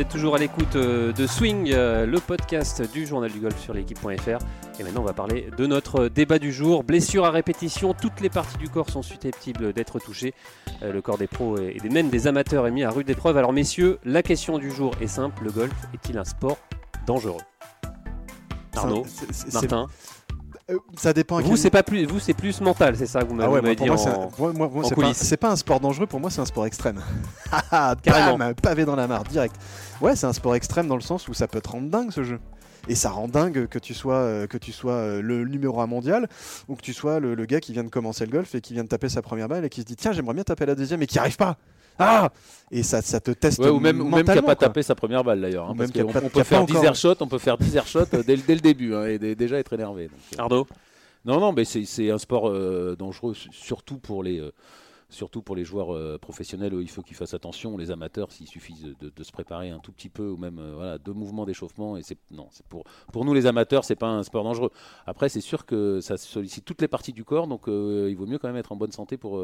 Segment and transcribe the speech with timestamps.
[0.00, 3.60] vous êtes toujours à l'écoute euh, de Swing, euh, le podcast du journal du golf
[3.60, 4.38] sur l'équipe.fr.
[4.78, 6.84] Et maintenant, on va parler de notre débat du jour.
[6.84, 10.32] Blessure à répétition, toutes les parties du corps sont susceptibles d'être touchées.
[10.82, 13.36] Euh, le corps des pros et même des amateurs est mis à rude épreuve.
[13.36, 16.56] Alors, messieurs, la question du jour est simple le golf est-il un sport
[17.06, 17.42] dangereux?
[18.76, 19.04] Arnaud,
[19.52, 19.86] Martin euh,
[20.96, 21.40] ça dépend.
[21.40, 23.76] vous, c'est pas plus, vous, c'est plus mental, c'est ça que vous m'avez ah ouais,
[23.76, 23.96] dit moi,
[25.14, 26.06] c'est pas, un sport dangereux.
[26.06, 27.00] Pour moi, c'est un sport extrême.
[28.02, 28.52] Carrément.
[28.54, 29.56] pavé dans la mare, direct.
[30.00, 32.24] Ouais, c'est un sport extrême dans le sens où ça peut te rendre dingue ce
[32.24, 32.38] jeu.
[32.88, 35.86] Et ça rend dingue que tu sois, euh, que tu sois euh, le numéro 1
[35.86, 36.28] mondial
[36.68, 38.84] ou que tu sois le, gars qui vient de commencer le golf et qui vient
[38.84, 41.02] de taper sa première balle et qui se dit tiens j'aimerais bien taper la deuxième
[41.02, 41.56] et qui n'y arrive pas.
[41.98, 42.30] Ah
[42.70, 45.40] Et ça, ça te teste ou même, même qui n'a pas tapé sa première balle
[45.40, 45.68] d'ailleurs.
[45.68, 48.94] Hein, on, peut faire 10 airshots, on peut faire 10 airshots dès, dès le début
[48.94, 50.04] hein, et déjà être énervé.
[50.04, 50.66] Donc, Ardo
[51.24, 54.52] non, non, mais c'est un sport euh, dangereux, surtout pour les, euh,
[55.10, 56.72] surtout pour les joueurs euh, professionnels.
[56.80, 57.76] il faut qu'ils fassent attention.
[57.76, 61.12] Les amateurs, s'il suffit de, se préparer un tout petit peu, ou même voilà, deux
[61.12, 61.96] mouvements d'échauffement.
[61.96, 64.70] Et c'est non, c'est pour pour nous les amateurs, c'est pas un sport dangereux.
[65.06, 68.38] Après, c'est sûr que ça sollicite toutes les parties du corps, donc il vaut mieux
[68.38, 69.38] quand même être en bonne santé pour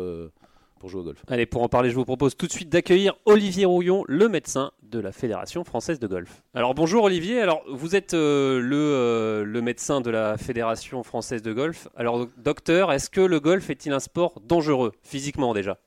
[0.78, 1.22] pour jouer au golf.
[1.28, 4.72] Allez, pour en parler, je vous propose tout de suite d'accueillir Olivier Rouillon, le médecin
[4.82, 6.42] de la Fédération française de golf.
[6.54, 11.42] Alors bonjour Olivier, alors vous êtes euh, le, euh, le, médecin de la Fédération française
[11.42, 11.88] de golf.
[11.96, 15.78] Alors docteur, est-ce que le golf est-il un sport dangereux, physiquement déjà?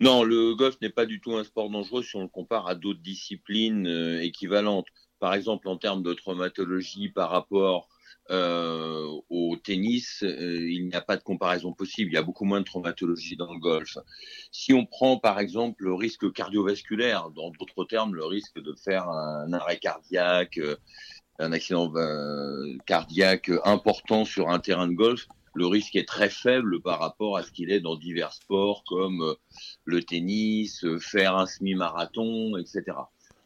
[0.00, 2.74] Non, le golf n'est pas du tout un sport dangereux si on le compare à
[2.74, 4.86] d'autres disciplines euh, équivalentes.
[5.18, 7.88] Par exemple, en termes de traumatologie par rapport
[8.30, 12.10] euh, au tennis, euh, il n'y a pas de comparaison possible.
[12.12, 13.98] Il y a beaucoup moins de traumatologie dans le golf.
[14.52, 19.08] Si on prend par exemple le risque cardiovasculaire, dans d'autres termes, le risque de faire
[19.08, 20.76] un arrêt cardiaque, euh,
[21.40, 21.92] un accident
[22.86, 27.42] cardiaque important sur un terrain de golf, le risque est très faible par rapport à
[27.42, 29.34] ce qu'il est dans divers sports comme
[29.84, 32.98] le tennis, faire un semi-marathon, etc.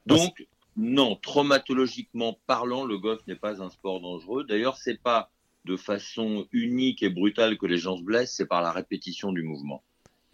[0.07, 0.45] Donc,
[0.77, 4.45] non, traumatologiquement parlant, le golf n'est pas un sport dangereux.
[4.45, 5.31] D'ailleurs, c'est pas
[5.65, 9.43] de façon unique et brutale que les gens se blessent, c'est par la répétition du
[9.43, 9.83] mouvement.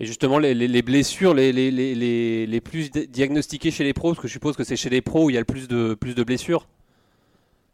[0.01, 4.57] Et justement, les, blessures les, les, plus diagnostiquées chez les pros, parce que je suppose
[4.57, 6.67] que c'est chez les pros où il y a le plus de, plus de blessures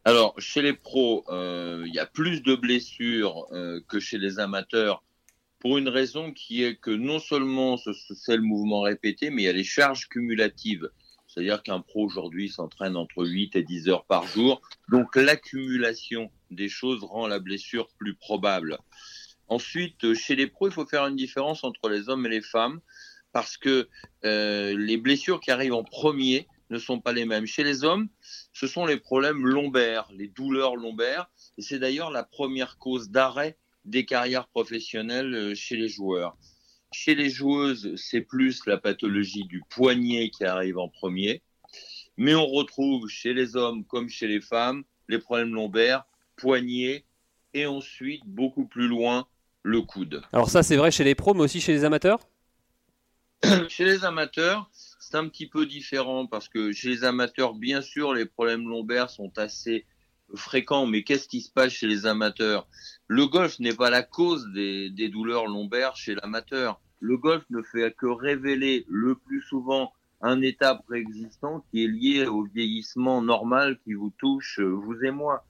[0.05, 4.41] Alors, chez les pros, euh, il y a plus de blessures euh, que chez les
[4.41, 5.05] amateurs,
[5.61, 9.49] pour une raison qui est que non seulement c'est le mouvement répété, mais il y
[9.49, 10.91] a les charges cumulatives.
[11.37, 14.63] C'est-à-dire qu'un pro aujourd'hui s'entraîne entre 8 et 10 heures par jour.
[14.89, 18.79] Donc l'accumulation des choses rend la blessure plus probable.
[19.49, 22.81] Ensuite, chez les pros, il faut faire une différence entre les hommes et les femmes
[23.33, 23.87] parce que
[24.25, 27.47] euh, les blessures qui arrivent en premier ne sont pas les mêmes.
[27.47, 28.09] Chez les hommes,
[28.55, 33.59] ce sont les problèmes lombaires, les douleurs lombaires, et c'est d'ailleurs la première cause d'arrêt
[33.85, 36.39] des carrières professionnelles euh, chez les joueurs.
[36.93, 41.43] Chez les joueuses, c'est plus la pathologie du poignet qui arrive en premier.
[42.17, 46.05] Mais on retrouve chez les hommes comme chez les femmes les problèmes lombaires,
[46.37, 47.05] poignet
[47.55, 49.27] et ensuite beaucoup plus loin
[49.63, 50.23] le coude.
[50.33, 52.21] Alors ça c'est vrai chez les pros mais aussi chez les amateurs?
[53.69, 58.15] Chez les amateurs, c'est un petit peu différent parce que chez les amateurs, bien sûr,
[58.15, 59.85] les problèmes lombaires sont assez
[60.35, 62.69] fréquents, mais qu'est-ce qui se passe chez les amateurs?
[63.07, 66.81] Le golf n'est pas la cause des, des douleurs lombaires chez l'amateur.
[67.01, 72.27] Le golf ne fait que révéler le plus souvent un état préexistant qui est lié
[72.27, 75.45] au vieillissement normal qui vous touche, euh, vous et moi.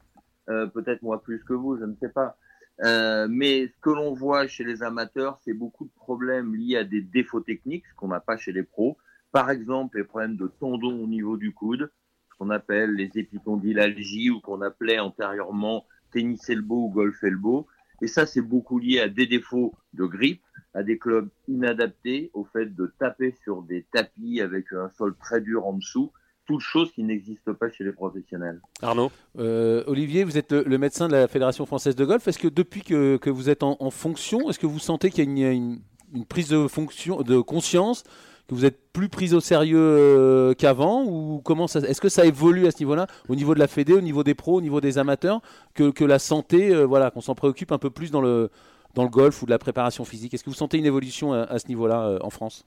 [0.49, 2.37] Euh, peut-être moi plus que vous, je ne sais pas.
[2.85, 6.85] Euh, mais ce que l'on voit chez les amateurs, c'est beaucoup de problèmes liés à
[6.85, 8.99] des défauts techniques, ce qu'on n'a pas chez les pros.
[9.33, 11.91] Par exemple, les problèmes de tendons au niveau du coude,
[12.39, 17.67] qu'on appelle les épicondylalgies ou qu'on appelait antérieurement tennis elbow ou golf elbow.
[18.03, 20.43] Et ça, c'est beaucoup lié à des défauts de grippe,
[20.75, 25.41] à des clubs inadaptés, au fait de taper sur des tapis avec un sol très
[25.41, 26.13] dur en dessous,
[26.47, 28.61] toutes choses qui n'existent pas chez les professionnels.
[28.83, 32.29] Arnaud euh, Olivier, vous êtes le, médecin de la Fédération française de golf.
[32.29, 35.45] Est-ce que depuis que, que vous êtes en, fonction, est-ce que vous sentez qu'il y
[35.45, 35.81] a une,
[36.15, 38.05] une, prise de, fonction, de conscience
[38.49, 42.25] que vous êtes plus pris au sérieux euh, qu'avant ou comment ça est-ce que ça
[42.25, 44.81] évolue à ce niveau-là au niveau de la Fédé, au niveau des pros, au niveau
[44.81, 45.41] des amateurs
[45.75, 48.51] que, que la santé euh, voilà, qu'on s'en préoccupe un peu plus dans le
[48.95, 50.35] dans le golf ou de la préparation physique?
[50.35, 52.67] Est-ce que vous sentez une évolution à, ce niveau-là euh, en France?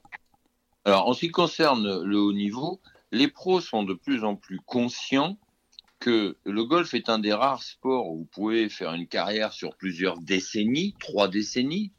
[0.84, 2.80] Alors, en ce qui concerne le haut niveau,
[3.10, 5.36] les pros sont de plus en plus conscients
[5.98, 9.76] que le golf est un des rares sports où vous pouvez faire une carrière sur
[9.76, 11.92] plusieurs décennies, trois décennies,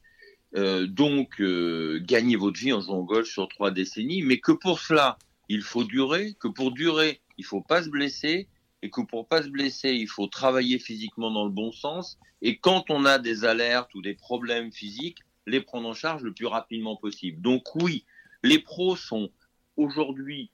[0.55, 4.51] euh, donc euh, gagner votre vie en jouant au golf sur trois décennies, mais que
[4.51, 5.17] pour cela,
[5.49, 8.47] il faut durer, que pour durer, il faut pas se blesser,
[8.81, 12.17] et que pour pas se blesser, il faut travailler physiquement dans le bon sens.
[12.41, 16.33] Et quand on a des alertes ou des problèmes physiques, les prendre en charge le
[16.33, 17.41] plus rapidement possible.
[17.41, 18.05] Donc oui,
[18.43, 19.29] les pros sont
[19.77, 20.51] aujourd'hui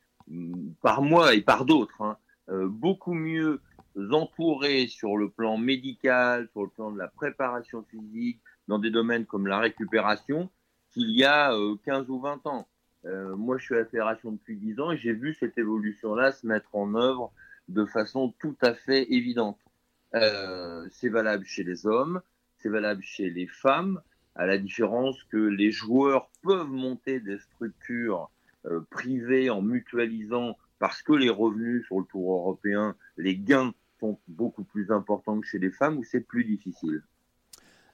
[0.81, 2.17] par moi et par d'autres, hein,
[2.65, 3.61] beaucoup mieux
[4.11, 9.25] entourés sur le plan médical, sur le plan de la préparation physique, dans des domaines
[9.25, 10.49] comme la récupération,
[10.91, 11.53] qu'il y a
[11.85, 12.67] 15 ou 20 ans.
[13.03, 16.45] moi, je suis à la fédération depuis 10 ans et j'ai vu cette évolution-là se
[16.47, 17.31] mettre en œuvre
[17.67, 19.59] de façon tout à fait évidente.
[20.15, 22.21] Euh, c'est valable chez les hommes,
[22.57, 24.01] c'est valable chez les femmes,
[24.35, 28.29] à la différence que les joueurs peuvent monter des structures
[28.65, 34.19] euh, privées en mutualisant parce que les revenus sur le tour européen, les gains sont
[34.27, 37.01] beaucoup plus importants que chez les femmes où c'est plus difficile?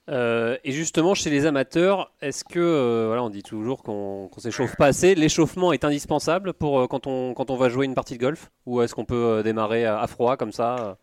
[0.09, 4.75] Euh, et justement, chez les amateurs, est-ce que, voilà, on dit toujours qu'on ne s'échauffe
[4.75, 8.21] pas assez, l'échauffement est indispensable pour quand, on, quand on va jouer une partie de
[8.21, 10.97] golf Ou est-ce qu'on peut démarrer à froid comme ça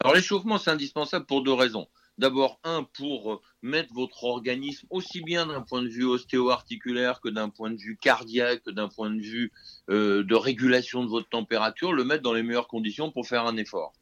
[0.00, 1.88] alors l'échauffement, c'est indispensable pour deux raisons.
[2.18, 7.28] D'abord, un, pour euh, mettre votre organisme aussi bien d'un point de vue ostéo-articulaire que
[7.28, 9.50] d'un point de vue cardiaque, que d'un point de vue
[9.88, 13.56] euh, de régulation de votre température, le mettre dans les meilleures conditions pour faire un
[13.56, 13.94] effort.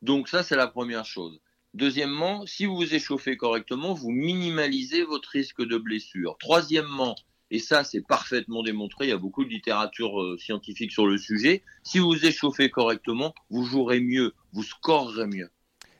[0.00, 1.40] Donc ça, c'est la première chose.
[1.74, 6.36] Deuxièmement, si vous vous échauffez correctement, vous minimalisez votre risque de blessure.
[6.38, 7.14] Troisièmement,
[7.50, 11.16] et ça c'est parfaitement démontré, il y a beaucoup de littérature euh, scientifique sur le
[11.16, 15.50] sujet, si vous vous échauffez correctement, vous jouerez mieux, vous scorerez mieux.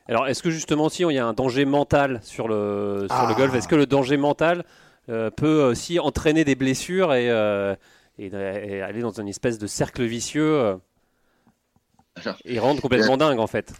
[0.07, 3.33] Alors est-ce que justement si il y a un danger mental sur le, sur le
[3.33, 4.65] golf, est-ce que le danger mental
[5.09, 7.75] euh, peut aussi entraîner des blessures et, euh,
[8.19, 8.31] et,
[8.81, 10.75] aller dans une espèce de cercle vicieux
[12.45, 13.73] et rendre complètement dingue en fait?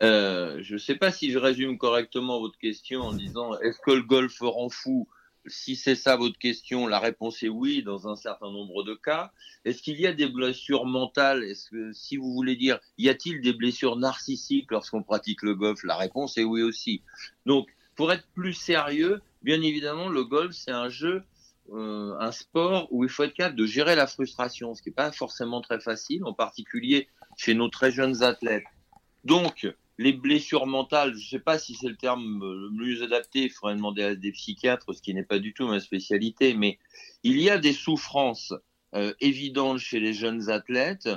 [0.00, 4.02] Je ne sais pas si je résume correctement votre question en disant est-ce que le
[4.02, 5.08] golf rend fou?
[5.46, 9.30] Si c'est ça votre question, la réponse est oui dans un certain nombre de cas.
[9.66, 11.44] Est-ce qu'il y a des blessures mentales?
[11.92, 15.82] Si vous voulez dire, y a-t-il des blessures narcissiques lorsqu'on pratique le golf?
[15.84, 17.02] La réponse est oui aussi.
[17.44, 21.22] Donc, pour être plus sérieux, bien évidemment, le golf c'est un jeu,
[21.72, 24.94] euh, un sport où il faut être capable de gérer la frustration, ce qui n'est
[24.94, 27.06] pas forcément très facile, en particulier
[27.36, 28.64] chez nos très jeunes athlètes.
[29.24, 29.68] Donc,
[29.98, 33.50] les blessures mentales, je ne sais pas si c'est le terme le mieux adapté, il
[33.50, 36.78] faudrait demander à des psychiatres, ce qui n'est pas du tout ma spécialité, mais
[37.22, 38.52] il y a des souffrances
[38.94, 41.08] euh, évidentes chez les jeunes athlètes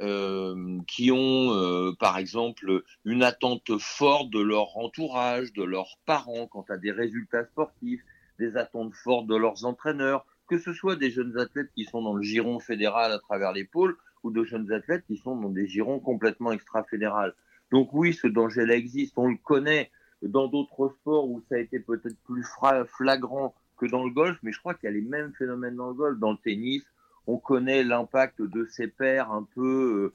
[0.00, 6.46] euh, qui ont, euh, par exemple, une attente forte de leur entourage, de leurs parents
[6.46, 8.02] quant à des résultats sportifs,
[8.38, 12.14] des attentes fortes de leurs entraîneurs, que ce soit des jeunes athlètes qui sont dans
[12.14, 15.66] le giron fédéral à travers les pôles ou de jeunes athlètes qui sont dans des
[15.66, 17.34] girons complètement extra-fédérales.
[17.70, 19.90] Donc oui, ce danger-là existe, on le connaît
[20.22, 22.44] dans d'autres sports où ça a été peut-être plus
[22.86, 25.88] flagrant que dans le golf, mais je crois qu'il y a les mêmes phénomènes dans
[25.88, 26.18] le golf.
[26.18, 26.82] Dans le tennis,
[27.26, 30.14] on connaît l'impact de ces pères un peu euh,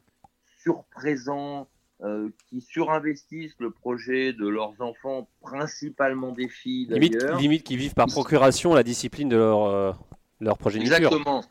[0.62, 1.68] surprésents,
[2.02, 7.94] euh, qui surinvestissent le projet de leurs enfants, principalement des filles limite, limite qui vivent
[7.94, 9.94] par procuration la discipline de leur, euh,
[10.42, 10.98] leur progéniture.
[10.98, 11.44] Exactement,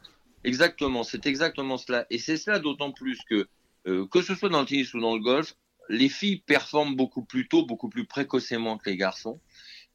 [0.44, 2.06] exactement, c'est exactement cela.
[2.10, 3.48] Et c'est cela d'autant plus que,
[3.84, 5.56] que ce soit dans le tennis ou dans le golf,
[5.88, 9.40] les filles performent beaucoup plus tôt, beaucoup plus précocement que les garçons.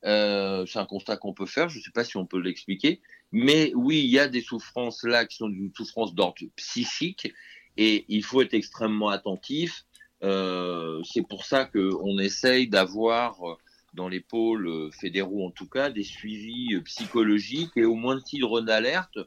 [0.06, 3.02] Euh, c'est un constat qu'on peut faire, je ne sais pas si on peut l'expliquer,
[3.34, 7.34] mais oui, il y a des souffrances là qui sont d'une souffrance d'ordre psychique
[7.76, 9.86] et il faut être extrêmement attentif.
[10.24, 13.40] Euh, c'est pour ça qu'on essaye d'avoir
[13.94, 18.62] dans les pôles fédéraux en tout cas des suivis psychologiques et au moins de titre
[18.62, 19.18] d'alerte.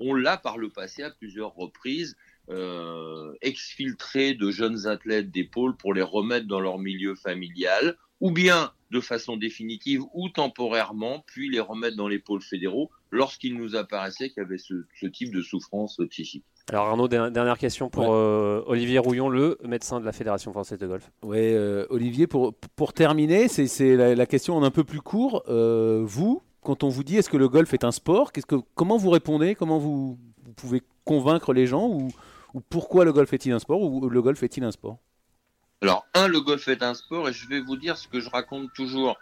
[0.00, 2.16] On l'a par le passé à plusieurs reprises
[2.50, 8.72] euh, exfiltrer de jeunes athlètes d'épaule pour les remettre dans leur milieu familial, ou bien
[8.90, 14.30] de façon définitive ou temporairement, puis les remettre dans les pôles fédéraux lorsqu'il nous apparaissait
[14.30, 16.44] qu'il y avait ce, type de souffrance psychique.
[16.68, 20.86] Alors Arnaud, dernière question pour euh, Olivier Rouillon, le médecin de la Fédération française de
[20.86, 21.10] golf.
[21.22, 25.44] Oui, euh, Olivier, pour, pour terminer, c'est la, question en un peu plus court.
[25.48, 29.10] vous, quand on vous dit est-ce que le golf est un sport, que, comment vous
[29.10, 29.54] répondez?
[29.54, 32.08] Comment vous, vous pouvez convaincre les gens ou,
[32.54, 34.98] ou pourquoi le golf est-il un sport ou le golf est-il un sport?
[35.82, 38.30] Alors, un, le golf est un sport et je vais vous dire ce que je
[38.30, 39.18] raconte toujours.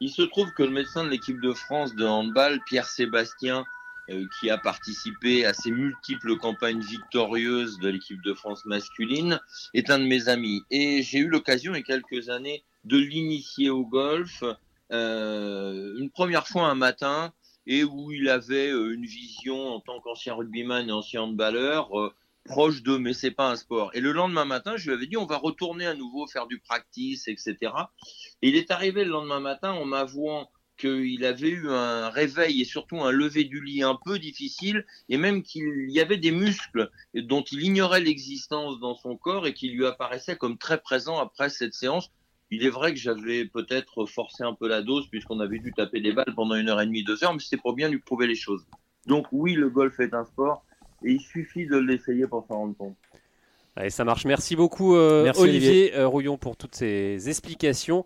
[0.00, 3.64] Il se trouve que le médecin de l'équipe de France de handball, Pierre Sébastien,
[4.08, 9.38] euh, qui a participé à ces multiples campagnes victorieuses de l'équipe de France masculine,
[9.72, 10.62] est un de mes amis.
[10.70, 14.42] Et j'ai eu l'occasion, il y a quelques années, de l'initier au golf.
[14.90, 17.32] Euh, une première fois un matin,
[17.66, 21.94] et où il avait euh, une vision en tant qu'ancien rugbyman et ancien handballeur
[22.44, 23.90] proche de mais c'est pas un sport.
[23.94, 26.58] Et le lendemain matin, je lui avais dit on va retourner à nouveau faire du
[26.58, 27.56] practice, etc.
[28.42, 32.64] Et il est arrivé le lendemain matin en m'avouant qu'il avait eu un réveil et
[32.64, 36.90] surtout un lever du lit un peu difficile et même qu'il y avait des muscles
[37.14, 41.50] dont il ignorait l'existence dans son corps et qui lui apparaissaient comme très présents après
[41.50, 42.10] cette séance.
[42.50, 46.00] Il est vrai que j'avais peut-être forcé un peu la dose puisqu'on avait dû taper
[46.00, 48.26] des balles pendant une heure et demie, deux heures, mais c'était pour bien lui prouver
[48.26, 48.64] les choses.
[49.06, 50.64] Donc oui, le golf est un sport,
[51.04, 52.96] et il suffit de l'essayer pour s'en rendre compte.
[53.76, 54.24] Allez, ça marche.
[54.24, 58.04] Merci beaucoup, euh, Olivier, euh, Rouillon, pour toutes ces explications.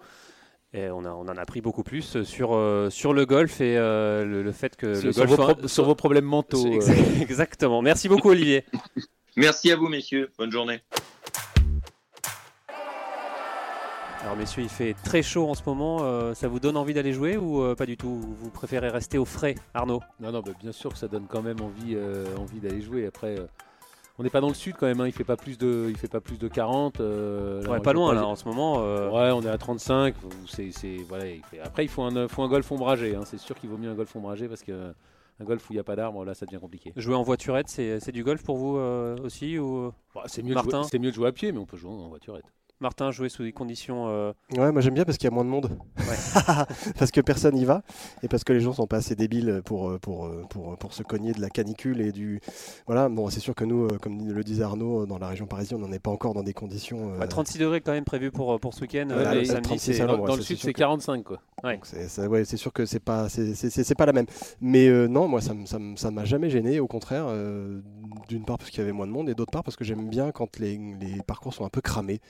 [0.72, 3.76] Et on, a, on en a appris beaucoup plus sur, euh, sur le golf et
[3.76, 5.60] le, fait que sur, le golf.
[5.60, 6.80] Vos sur vos problèmes mentaux.
[7.20, 7.80] Exactement.
[7.80, 8.64] Merci beaucoup, Olivier.
[9.36, 10.30] Merci à vous, messieurs.
[10.38, 10.80] Bonne journée.
[14.24, 16.34] Alors messieurs, il fait très chaud en ce moment.
[16.34, 18.20] ça vous donne envie d'aller jouer ou pas du tout?
[18.40, 20.00] Vous préférez rester au frais, Arnaud?
[20.18, 21.96] Non, non, bah, bien sûr que ça donne quand même envie,
[22.38, 23.06] envie d'aller jouer.
[23.06, 23.36] Après,
[24.18, 25.06] on n'est pas dans le sud quand même, hein.
[25.06, 27.00] il fait pas plus de, il fait pas plus de 40.
[27.00, 28.76] Euh, ouais, pas loin là en ce moment.
[28.78, 29.10] Euh.
[29.10, 30.14] Ouais, on est à 35.
[30.46, 30.70] C'est,
[31.08, 31.24] voilà,
[31.64, 33.16] Après, il faut un, faut un golf ombragé.
[33.16, 33.22] Hein.
[33.24, 34.94] C'est sûr qu'il vaut mieux un golf ombragé parce que
[35.40, 36.92] un golf où il n'y a pas d'arbres, là, ça devient compliqué.
[36.94, 40.54] Jouer en voiturette, c'est, du golf pour vous euh, aussi ou bah, c'est mieux,
[40.88, 42.44] c'est mieux de jouer à pied, mais on peut jouer en voiturette.
[42.80, 44.08] Martin, jouer sous des conditions.
[44.08, 45.70] Euh, ouais, moi j'aime bien parce qu'il y a moins de monde.
[46.98, 47.82] parce que personne n'y va
[48.22, 50.92] et parce que les gens sont pas assez débiles pour, euh, pour, euh, pour, pour,
[50.92, 52.40] se cogner de la canicule et du.
[52.86, 55.86] Voilà, bon, c'est sûr que nous, comme le disait Arnaud, dans la région parisienne, on
[55.86, 57.12] n'en est pas encore dans des conditions.
[57.28, 59.06] 36 degrés quand même prévu pour, pour ce week-end.
[59.06, 61.40] dans, le sud, c'est 45 quoi.
[61.62, 61.78] Ouais.
[61.84, 64.26] C'est sûr que c'est pas, c'est pas la même.
[64.60, 65.54] Mais non, moi ça
[65.96, 67.26] ça m'a jamais gêné, au contraire.
[68.28, 70.08] D'une part parce qu'il y avait moins de monde et d'autre part parce que j'aime
[70.08, 72.20] bien quand les, les parcours sont un peu cramés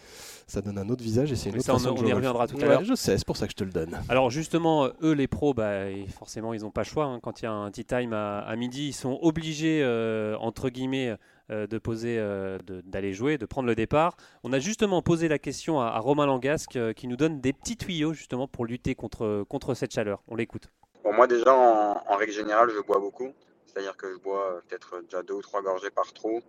[0.46, 2.66] ça donne un autre visage et c'est une autre ça, on, y reviendra tout à
[2.66, 2.84] l'heure.
[2.84, 3.98] Je sais, c'est pour ça que je te le donne.
[4.08, 5.84] Alors justement, eux les pros, bah,
[6.16, 7.06] forcément ils n'ont pas le choix.
[7.06, 7.20] Hein.
[7.22, 11.16] Quand il y a un tea time à, midi, ils sont obligés euh, entre guillemets
[11.50, 14.16] euh, de poser, euh, d'aller jouer, de prendre le départ.
[14.42, 18.12] On a justement posé la question à, Romain Langasque qui nous donne des petits tuyaux
[18.12, 20.22] justement pour lutter contre, contre cette chaleur.
[20.28, 20.68] On l'écoute.
[21.02, 23.32] Bon, moi déjà en, règle générale, je bois beaucoup.
[23.66, 26.40] C'est-à-dire que je bois peut-être déjà deux ou trois gorgées par trou.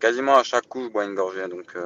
[0.00, 1.46] Quasiment à chaque coup, je bois une gorgée.
[1.48, 1.76] Donc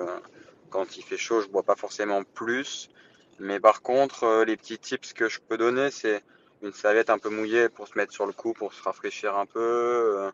[0.74, 2.90] quand il fait chaud, je bois pas forcément plus.
[3.38, 6.24] Mais par contre, euh, les petits tips que je peux donner, c'est
[6.62, 9.46] une serviette un peu mouillée pour se mettre sur le cou, pour se rafraîchir un
[9.46, 9.60] peu.
[9.60, 10.32] Euh,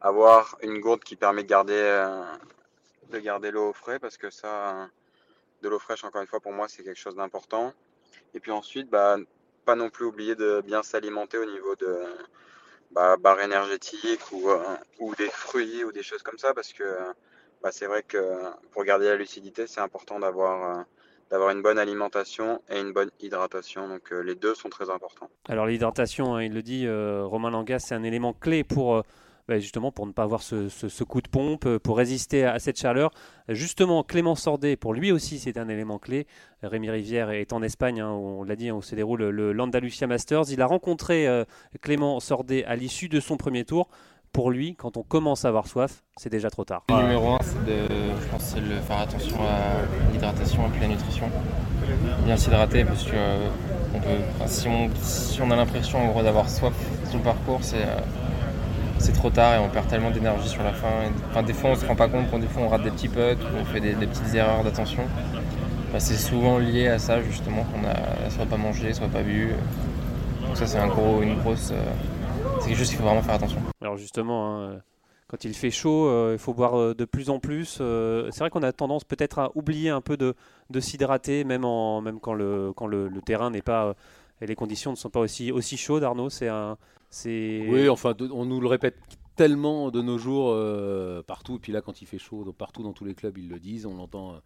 [0.00, 2.22] avoir une gourde qui permet de garder, euh,
[3.10, 4.88] de garder l'eau au frais, parce que ça,
[5.62, 7.74] de l'eau fraîche, encore une fois, pour moi, c'est quelque chose d'important.
[8.34, 9.16] Et puis ensuite, bah,
[9.64, 12.04] pas non plus oublier de bien s'alimenter au niveau de
[12.92, 14.50] bah, barres énergétiques ou,
[15.00, 16.84] ou des fruits ou des choses comme ça, parce que
[17.62, 18.18] bah, c'est vrai que
[18.72, 20.82] pour garder la lucidité, c'est important d'avoir euh,
[21.30, 23.88] d'avoir une bonne alimentation et une bonne hydratation.
[23.88, 25.28] Donc euh, les deux sont très importants.
[25.48, 29.02] Alors l'hydratation, hein, il le dit, euh, Romain Langas, c'est un élément clé pour
[29.46, 33.10] bah, justement pour ne pas avoir ce, coup de pompe, pour résister à, cette chaleur.
[33.48, 36.26] Justement, Clément Sordet, pour lui aussi, c'est un élément clé.
[36.62, 40.50] Rémi Rivière est en Espagne, hein, on l'a dit, on se déroule le l'Andalusia Masters.
[40.50, 41.26] Il a rencontré
[41.80, 43.88] Clément Sordet à l'issue de son premier tour
[44.32, 46.84] pour lui, quand on commence à avoir soif, c'est déjà trop tard.
[46.88, 47.88] Le numéro 1, c'est de,
[48.20, 51.28] je pense, de faire attention à l'hydratation et à la nutrition.
[52.24, 53.48] Bien s'hydrater parce que euh,
[53.94, 56.74] on peut, si, on, a l'impression d'avoir soif
[57.08, 57.98] sur le parcours, euh,
[58.98, 60.88] c'est trop tard et on perd tellement d'énergie sur la fin.
[61.30, 63.42] enfin, des fois, on se rend pas compte, des fois, on rate des petits putts
[63.42, 65.02] ou on fait des, petites erreurs d'attention.
[65.92, 69.54] Bah, c'est souvent lié à ça, justement, qu'on a soit pas mangé, soit pas bu.
[70.46, 71.72] Donc ça, c'est un gros, une grosse...
[71.72, 71.82] Euh,
[72.60, 73.60] c'est quelque chose qu'il faut vraiment faire attention.
[73.80, 74.82] Alors justement, hein,
[75.30, 77.78] quand il fait chaud, euh, il faut boire euh, de plus en plus.
[77.80, 80.34] Euh, c'est vrai qu'on a tendance peut-être à oublier un peu de,
[80.80, 83.94] s'hydrater, même, en, même quand le, quand le, terrain n'est pas
[84.40, 86.30] et les conditions ne sont pas aussi, aussi chaudes, Arnaud.
[86.30, 86.78] C'est un,
[87.10, 87.64] c'est.
[87.68, 88.96] Oui, enfin, on nous le répète
[89.36, 90.56] tellement de nos jours
[91.26, 91.56] partout.
[91.56, 93.86] Et puis là, quand il fait chaud, partout dans tous les clubs, ils le disent.
[93.86, 94.40] On l'entend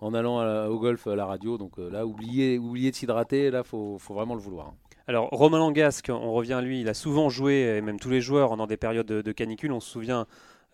[0.00, 1.56] en allant au golf à la radio.
[1.56, 4.68] Donc là, oublier, oublier de s'hydrater, là, faut, faut vraiment le vouloir.
[4.68, 4.87] Hein.
[5.08, 8.20] Alors Romain Langasque, on revient à lui, il a souvent joué, et même tous les
[8.20, 10.26] joueurs dans des périodes de, canicule, on se souvient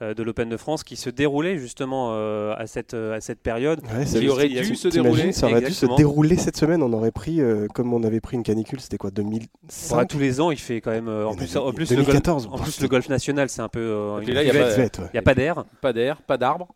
[0.02, 3.80] euh, de l'Open de France qui se déroulait justement euh, à, cette, à cette période.
[4.04, 5.30] ça aurait dû se dérouler.
[5.30, 6.82] Ça aurait dû se dérouler cette semaine.
[6.82, 10.40] On aurait pris, euh, comme on avait pris une canicule, c'était quoi 2005 Tous les
[10.40, 11.08] ans, il fait quand même.
[11.08, 14.16] en, plus, en, plus, 2014, le golf, en plus, le golf national, c'est un peu.
[14.26, 15.64] il n'y a, pas d'air.
[15.80, 16.74] Pas d'air, pas d'arbres.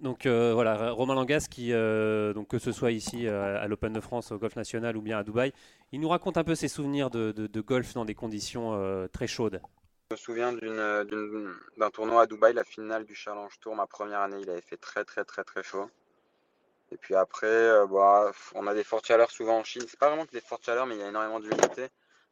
[0.00, 3.92] Donc euh, voilà, Romain Langas, qui, euh, donc, que ce soit ici euh, à l'Open
[3.92, 5.52] de France, au Golf National ou bien à Dubaï,
[5.90, 9.60] il nous raconte un peu ses souvenirs de, golf dans des conditions très chaudes.
[10.10, 14.38] Je me souviens d'un tournoi à Dubaï, la finale du Challenge Tour, ma première année,
[14.40, 15.90] il avait fait très très très très chaud.
[16.90, 19.82] Et puis après, bah, on a des fortes chaleurs souvent en Chine.
[19.88, 21.88] C'est pas vraiment que des fortes chaleurs, mais il y a énormément d'humidité.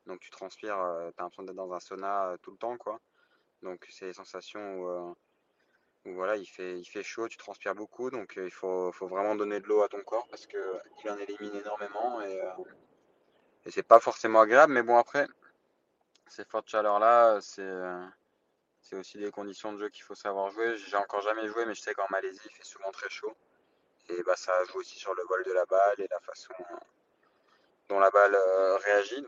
[0.06, 2.76] Donc tu transpires, tu as l'impression d'être dans un sauna tout le temps.
[2.78, 3.00] quoi.
[3.62, 5.16] Donc c'est des sensations où
[6.14, 9.82] voilà, il fait, chaud, tu transpires beaucoup, donc euh, il faut, vraiment donner de l'eau
[9.82, 12.50] à ton corps parce qu'il en élimine énormément et, euh,
[13.64, 14.72] et c'est pas forcément agréable.
[14.72, 15.26] Mais bon, après,
[16.28, 18.06] ces fortes chaleurs-là, euh,
[18.80, 20.76] c'est aussi des conditions de jeu qu'il faut savoir jouer.
[20.76, 23.34] J'ai encore jamais joué, mais je sais qu'en Malaisie, il fait souvent très chaud.
[24.08, 26.54] Et bah, ça joue aussi sur le vol de la balle et la façon
[27.88, 28.36] dont la balle
[28.84, 29.26] réagit.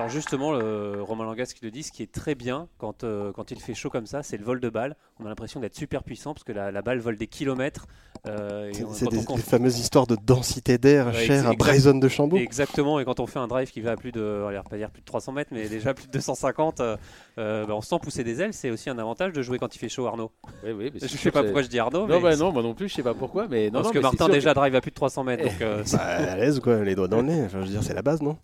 [0.00, 3.32] Alors justement, le, Romain Langas qui le dit, ce qui est très bien quand, euh,
[3.32, 4.96] quand il fait chaud comme ça, c'est le vol de balle.
[5.18, 7.86] On a l'impression d'être super puissant parce que la, balle vole des kilomètres.
[8.26, 12.36] Euh, c'est des, fameuses histotres de densité d'air cher à Bryson de Chambou.
[12.36, 15.00] Exactement, et quand on fait un drive qui va à plus de, pas dire plus
[15.00, 16.96] de 300 mètres, mais déjà plus de 250, euh,
[17.36, 18.52] bah, on sent pousser des ailes.
[18.52, 20.30] C'est aussi un avantage de jouer quand il fait chaud, Arnaud.
[20.64, 22.06] Oui, oui, je sais pas pourquoi je dis Arnaud.
[22.06, 24.28] Non, bah non, moi non plus, je sais pas pourquoi, mais non, parce que Martin
[24.28, 25.44] déjà drive à plus de 300 mètres.
[25.44, 25.58] donc,
[25.92, 27.44] bah, à l'aise quoi, les doigts dans le nez.
[27.44, 28.36] Enfin, je veux dire, c'est la base, non?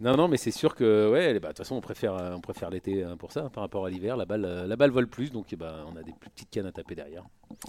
[0.00, 2.68] Non, non, mais c'est sûr que ouais, bah, de toute façon, on préfère, on préfère
[2.68, 4.16] l'été hein, pour ça, par rapport à l'hiver.
[4.16, 6.66] La balle, euh, la balle vole plus, donc bah, on a des plus petites cannes
[6.66, 7.24] à taper derrière.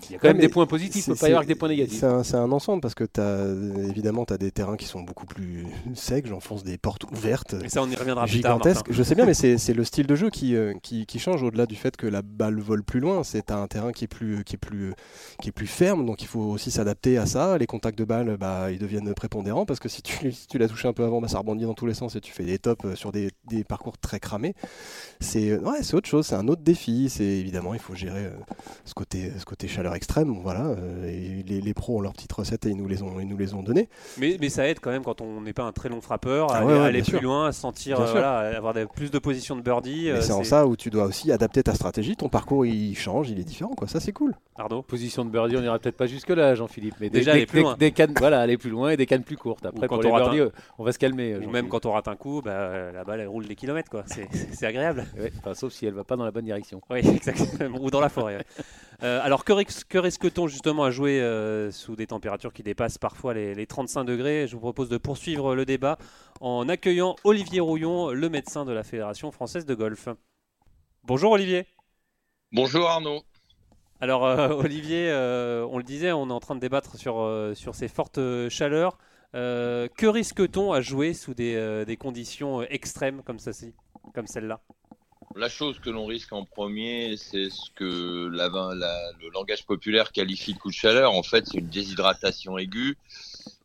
[0.05, 1.55] Il y a quand même des points positifs, il ne peut pas y avoir des
[1.55, 2.03] points négatifs.
[2.23, 5.65] C'est un, ensemble parce que as, évidemment, tu as des terrains qui sont beaucoup plus
[5.93, 7.55] secs, j'enfonce des portes ouvertes.
[7.63, 8.91] Et ça, on y reviendra gigantesques.
[8.91, 11.65] Je sais bien, mais c'est le style de jeu qui, euh, qui, qui, change au-delà
[11.65, 13.23] du fait que la balle vole plus loin.
[13.23, 14.93] C'est un terrain qui est, plus, qui, est plus,
[15.41, 17.57] qui est plus ferme, donc il faut aussi s'adapter à ça.
[17.57, 20.67] Les contacts de balle, bah, ils deviennent prépondérants parce que si tu, si tu l'as
[20.67, 22.59] touché un peu avant, bah, ça rebondit dans tous les sens et tu fais des
[22.59, 24.53] tops euh, sur des, des parcours très cramés.
[25.19, 27.09] C'est ouais, autre chose, c'est un autre défi.
[27.09, 28.35] C'est évidemment, il faut gérer euh,
[28.85, 30.37] ce, côté, ce côté chaleur extrême.
[30.41, 33.27] Voilà, euh, et les, pros ont leurs petites recettes et ils nous les ont, ils
[33.27, 33.89] nous les ont données.
[34.17, 36.59] Mais, mais ça aide quand même quand on n'est pas un très long frappeur à
[36.59, 40.09] ah aller, plus loin, à sentir, voilà, avoir plus de positions de birdie.
[40.21, 42.15] c'est en ça où tu dois aussi adapter ta stratégie.
[42.15, 43.87] Ton parcours il change, il est différent, quoi.
[43.87, 44.35] Ça c'est cool.
[44.57, 47.45] Arnaud Position de birdie, on ira peut-être pas jusque là, Jean-Philippe, mais déjà des, aller
[47.45, 47.75] plus loin.
[47.75, 49.65] Des, cannes, voilà, aller plus loin et des cannes plus courtes.
[49.65, 51.35] Après, quand pour on les birdies, on va se calmer.
[51.35, 54.05] Ou même quand on rate un coup, bah, la balle elle roule des kilomètres, quoi.
[54.07, 55.05] C'est agréable.
[55.53, 56.79] sauf si elle va pas dans la bonne direction.
[56.89, 57.79] Oui, exactement.
[57.81, 58.45] Ou dans la forêt.
[59.03, 59.51] Euh, alors, que,
[59.97, 64.47] risque-t-on justement à jouer euh, sous des températures qui dépassent parfois les, 35 degrés?
[64.47, 65.97] Je vous propose de poursuivre le débat
[66.39, 70.07] en accueillant Olivier Rouillon, le médecin de la Fédération française de golf.
[71.03, 71.65] Bonjour Olivier.
[72.53, 73.21] Bonjour Arnaud.
[74.05, 77.87] Alors euh, Olivier, on le disait, on est en train de débattre sur, sur ces
[77.87, 78.19] fortes
[78.49, 78.99] chaleurs.
[79.33, 83.39] que risque-t-on à jouer sous des, des conditions extrêmes comme,
[84.13, 84.61] comme celle-là?
[85.35, 90.59] La chose que l'on risque en premier, c'est ce que le langage populaire qualifie de
[90.59, 91.11] coup de chaleur.
[91.11, 92.95] En fait, c'est une déshydratation aiguë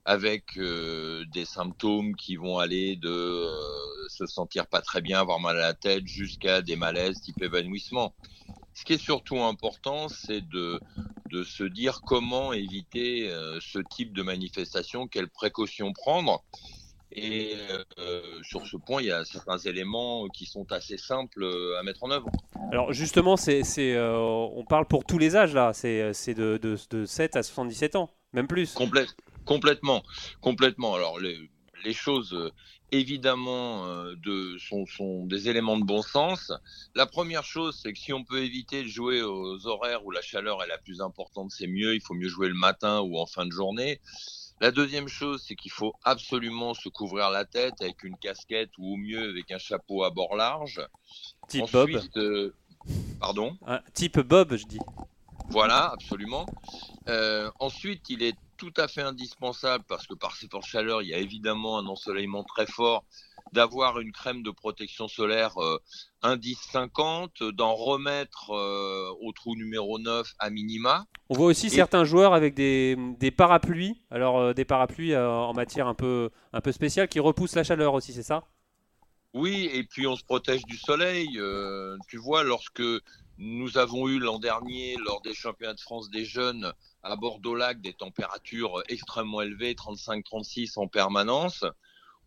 [0.04, 5.40] avec euh, des symptômes qui vont aller de euh, se sentir pas très bien, avoir
[5.40, 8.14] mal à la tête, jusqu'à des malaises type évanouissement.
[8.74, 10.80] Ce qui est surtout important, c'est de,
[11.30, 16.42] de se dire comment éviter euh, ce type de manifestation, quelles précautions prendre.
[17.12, 17.56] Et
[17.98, 21.82] euh, sur ce point, il y a certains éléments qui sont assez simples euh, à
[21.82, 22.30] mettre en œuvre.
[22.70, 27.04] Alors justement, c'est, euh, on parle pour tous les âges là, c'est, de, de, de,
[27.04, 28.74] 7 à 77 ans, même plus.
[29.44, 30.02] complètement,
[30.40, 30.94] complètement.
[30.94, 31.36] Alors les,
[31.84, 32.52] les choses
[32.92, 36.52] évidemment de, sont, sont, des éléments de bon sens.
[36.94, 40.22] La première chose, c'est que si on peut éviter de jouer aux horaires où la
[40.22, 41.94] chaleur est la plus importante, c'est mieux.
[41.94, 44.00] Il faut mieux jouer le matin ou en fin de journée.
[44.60, 48.92] La deuxième chose, c'est qu'il faut absolument se couvrir la tête avec une casquette ou
[48.92, 50.86] au mieux avec un chapeau à bord large.
[51.48, 51.88] Type Bob.
[52.16, 52.54] Euh,
[53.18, 53.56] pardon?
[53.94, 54.78] Type Bob, je dis.
[55.48, 56.44] Voilà, absolument.
[57.08, 61.08] Euh, ensuite, il est tout à fait indispensable parce que par ces fortes chaleurs, il
[61.08, 63.04] y a évidemment un ensoleillement très fort
[63.54, 65.78] d'avoir une crème de protection solaire euh,
[66.20, 71.06] indice 50, d'en remettre euh, au trou numéro 9 à minima.
[71.30, 75.86] On voit aussi certains joueurs avec des, des parapluies, alors euh, des parapluies en matière
[75.86, 78.44] un peu, un peu spéciale qui repoussent la chaleur aussi, c'est ça?
[79.32, 81.38] Oui, et puis on se protège du soleil.
[82.08, 82.82] tu vois, lorsque
[83.38, 87.94] nous avons eu l'an dernier, lors des championnats de France des jeunes, à Bordeaux-Lac, des
[87.94, 91.64] températures extrêmement élevées, 35-36 en permanence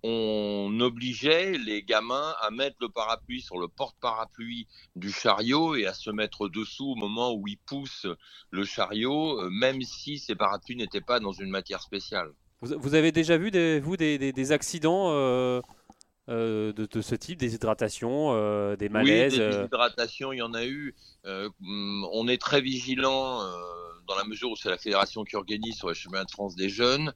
[0.03, 5.93] on obligeait les gamins à mettre le parapluie sur le porte-parapluie du chariot et à
[5.93, 8.07] se mettre dessous au moment où ils poussent
[8.51, 12.31] le chariot, euh, même si ces parapluies n'étaient pas dans une matière spéciale.
[12.61, 15.61] Vous, avez déjà vu, vous, des, accidents euh,
[16.29, 20.65] euh, de, ce type, des hydratations, des malaises Oui, des déshydratations, il y en a
[20.65, 20.95] eu.
[21.25, 23.39] Mm, on est très vigilant
[24.07, 26.69] dans la mesure où c'est la fédération qui organise sur les chemins de France des
[26.69, 27.13] jeunes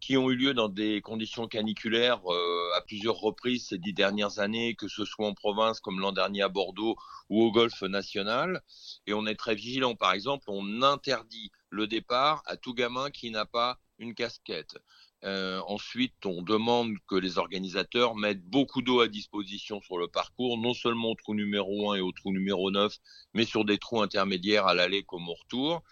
[0.00, 4.38] qui ont eu lieu dans des conditions caniculaires euh, à plusieurs reprises ces dix dernières
[4.38, 6.96] années, que ce soit en province comme l'an dernier à Bordeaux
[7.28, 8.62] ou au Golfe national.
[9.06, 9.94] Et on est très vigilant.
[9.94, 14.78] Par exemple, on interdit le départ à tout gamin qui n'a pas une casquette.
[15.24, 20.58] Euh, ensuite, on demande que les organisateurs mettent beaucoup d'eau à disposition sur le parcours,
[20.58, 22.96] non seulement au trou numéro 1 et au trou numéro 9,
[23.34, 25.82] mais sur des trous intermédiaires à l'aller comme au retour.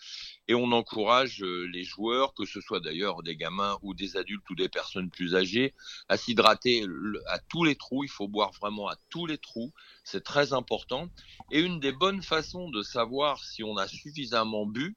[0.46, 4.48] Et on encourage euh, les joueurs, que ce soit d'ailleurs des gamins ou des adultes
[4.48, 5.74] ou des personnes plus âgées,
[6.08, 6.84] à s'hydrater
[7.26, 8.04] à tous les trous.
[8.04, 9.72] Il faut boire vraiment à tous les trous.
[10.04, 11.08] C'est très important.
[11.50, 14.96] Et une des bonnes façons de savoir si on a suffisamment bu,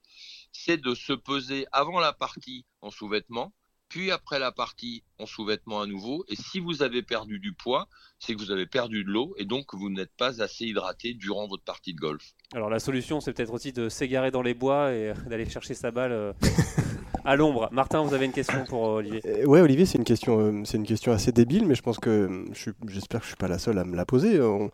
[0.52, 3.54] c'est de se peser avant la partie en sous-vêtements
[3.90, 6.24] puis après la partie en sous-vêtements à nouveau.
[6.30, 7.88] Et si vous avez perdu du poids,
[8.20, 11.48] c'est que vous avez perdu de l'eau et donc vous n'êtes pas assez hydraté durant
[11.48, 12.34] votre partie de golf.
[12.54, 15.92] Alors la solution, c'est peut-être aussi de s'égarer dans les bois et d'aller chercher sa
[15.92, 16.34] balle euh,
[17.26, 17.70] à l'ombre.
[17.72, 20.62] Martin, vous avez une question pour euh, Olivier euh, Ouais, Olivier, c'est une question, euh,
[20.66, 22.46] c'est une question assez débile, mais je pense que
[22.88, 24.40] j'espère que je suis pas la seule à me la poser.
[24.42, 24.70] On,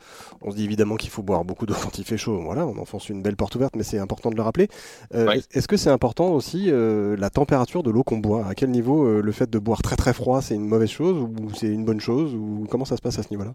[0.52, 2.40] se dit évidemment qu'il faut boire beaucoup d'eau quand il fait chaud.
[2.42, 4.68] Voilà, on enfonce une belle porte ouverte, mais c'est important de le rappeler.
[5.14, 8.46] Est-ce que c'est important aussi la température de l'eau qu'on boit?
[8.48, 11.50] À quel niveau le fait de boire très très froid, c'est une mauvaise chose ou
[11.54, 13.54] c'est une bonne chose ou comment ça se passe à ce niveau-là?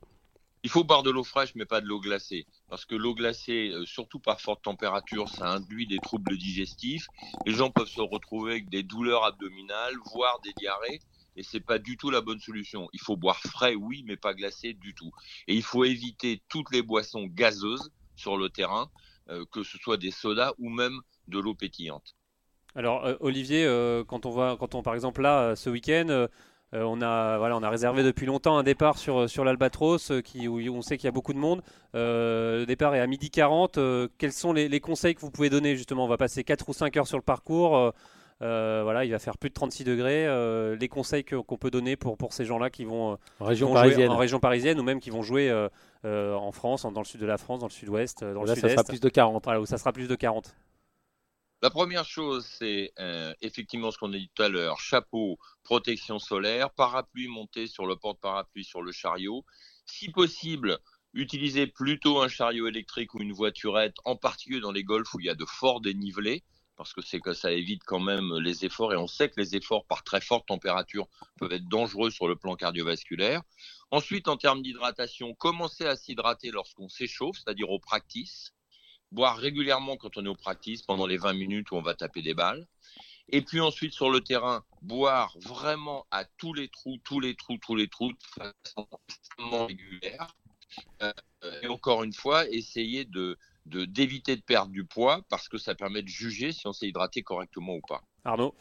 [0.62, 2.46] Il faut boire de l'eau fraîche, mais pas de l'eau glacée.
[2.68, 7.06] Parce que l'eau glacée, euh, surtout par forte température, ça induit des troubles digestifs.
[7.46, 11.00] Les gens peuvent se retrouver avec des douleurs abdominales, voire des diarrhées.
[11.36, 12.88] Et c'est pas du tout la bonne solution.
[12.92, 15.10] Il faut boire frais, oui, mais pas glacé du tout.
[15.48, 18.90] Et il faut éviter toutes les boissons gazeuses sur le terrain,
[19.30, 22.16] euh, que ce soit des sodas ou même de l'eau pétillante.
[22.74, 23.64] Alors euh, Olivier,
[24.06, 26.28] quand on va, quand on par exemple là ce week-end,
[26.72, 30.20] euh, on, a, voilà, on a réservé depuis longtemps un départ sur, sur l'Albatros euh,
[30.20, 31.62] qui, où on sait qu'il y a beaucoup de monde.
[31.96, 33.78] Euh, le départ est à midi 40.
[34.18, 36.04] quels sont les, conseils que vous pouvez donner justement?
[36.04, 37.92] On va passer 4 ou 5 heures sur le parcours.
[38.40, 40.76] voilà, il va faire plus de 36 degrés.
[40.76, 44.10] les conseils qu'on peut donner pour, pour ces gens-là qui vont, en, région parisienne.
[44.10, 45.52] en région parisienne ou même qui vont jouer
[46.04, 48.68] en France, dans le sud de la France, dans le sud-ouest, dans Là, le sud-est.
[48.68, 49.42] Ça sera plus de 40.
[49.42, 50.54] Voilà, où ça sera plus de 40.
[51.62, 56.18] La première chose, c'est euh, effectivement ce qu'on a dit tout à l'heure, chapeau, protection
[56.18, 59.44] solaire, parapluie monté sur le porte-parapluie sur le chariot.
[59.84, 60.78] Si possible,
[61.12, 65.26] utilisez plutôt un chariot électrique ou une voiturette, en particulier dans les golfs où il
[65.26, 66.44] y a de forts dénivelés,
[66.76, 69.54] parce que c'est que ça évite quand même les efforts, et on sait que les
[69.54, 73.42] efforts par très forte température peuvent être dangereux sur le plan cardiovasculaire.
[73.90, 78.54] Ensuite, en termes d'hydratation, commencez à s'hydrater lorsqu'on s'échauffe, c'est-à-dire au practice
[79.12, 82.22] boire régulièrement quand on est au practice pendant les 20 minutes où on va taper
[82.22, 82.66] des balles.
[83.32, 87.58] Et puis ensuite sur le terrain, boire vraiment à tous les trous, tous les trous,
[87.58, 90.34] tous les trous de façon extrêmement régulière.
[91.02, 91.12] Euh,
[91.62, 96.02] et encore une fois, essayer de d'éviter de, perdre du poids parce que ça permet
[96.02, 98.02] de juger si on s'est hydraté correctement ou pas.
[98.24, 98.54] Arnaud?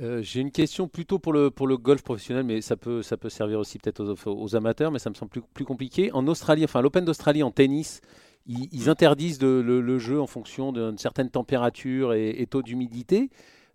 [0.00, 3.16] Euh, J'ai une question plutôt pour le, pour le golf professionnel, mais ça peut, ça
[3.16, 6.10] peut servir aussi peut-être aux, aux, amateurs, mais ça me semble plus, plus compliqué.
[6.12, 8.00] En Australie, enfin l'Open d'Australie en tennis,
[8.46, 13.30] ils, interdisent le, jeu en fonction d'une certaine température et, taux d'humidité.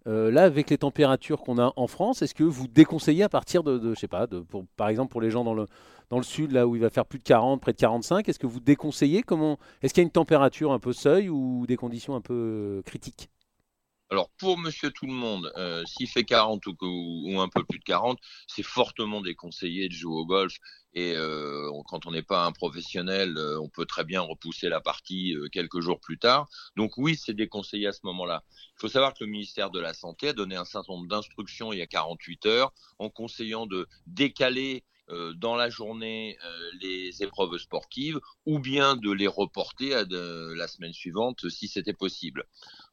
[0.08, 3.64] Euh, là, avec les températures qu'on a en France, est-ce que vous déconseillez à partir
[3.64, 5.66] de, je sais pas, de, pour, par exemple pour les gens dans le,
[6.10, 8.40] dans le sud, là où il va faire plus de 40, près de 45, est-ce
[8.40, 11.76] que vous déconseillez comment Est-ce qu'il y a une température un peu seuil ou des
[11.76, 13.30] conditions un peu euh, critiques?
[14.12, 17.84] Alors pour monsieur tout le monde, euh, s'il fait 40 ou, un peu plus de
[17.84, 18.18] 40,
[18.48, 20.56] c'est fortement déconseillé de jouer au golf.
[20.94, 24.82] Et euh, quand on n'est pas un professionnel, euh, on peut très bien repousser la
[24.82, 26.50] partie quelques jours plus tard.
[26.76, 28.44] Donc oui, c'est déconseillé à ce moment-là.
[28.78, 31.72] Il faut savoir que le ministère de la Santé a donné un certain nombre d'instructions
[31.72, 34.84] il y a 48 heures en conseillant de décaler
[35.36, 40.94] dans la journée euh, les épreuves sportives ou bien de les reporter à la semaine
[40.94, 42.46] suivante si c'était possible.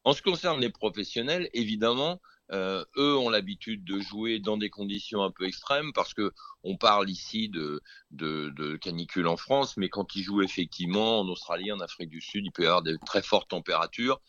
[0.03, 2.19] En ce qui concerne les professionnels, évidemment,
[2.51, 6.31] euh, eux ont l'habitude de jouer dans des conditions un peu extrêmes parce que
[6.63, 11.27] on parle ici de, de, de, canicule en France, mais quand ils jouent effectivement en
[11.27, 14.21] Australie, en Afrique du Sud, il peut y avoir de très fortes températures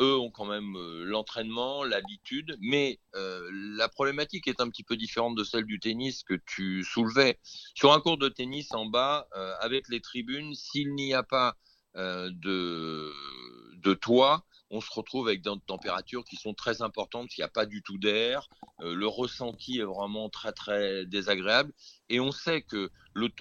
[0.00, 4.96] eux ont quand même euh, l'entraînement, l'habitude, mais euh, la problématique est un petit peu
[4.96, 7.38] différente de celle du tennis que tu soulevais.
[7.74, 11.56] Sur un cours de tennis en bas, euh, avec les tribunes, s'il n'y a pas
[11.94, 13.10] de,
[13.76, 17.48] de toit, on se retrouve avec des températures qui sont très importantes, il n'y a
[17.48, 18.48] pas du tout d'air,
[18.80, 21.72] euh, le ressenti est vraiment très très désagréable
[22.08, 22.90] et on sait que